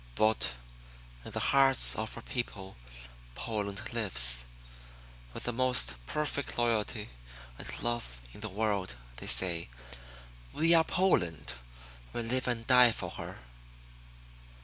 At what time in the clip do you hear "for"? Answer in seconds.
12.91-13.11